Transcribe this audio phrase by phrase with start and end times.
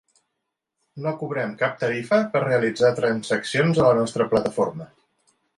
[1.03, 4.93] No cobrem cap tarifa per realitzar transaccions a la nostra plataforma.